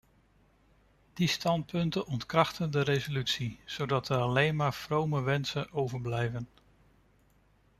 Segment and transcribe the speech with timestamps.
[1.13, 6.47] Die standpunten ontkrachten de resolutie zodat er alleen maar vrome wensen overblijven.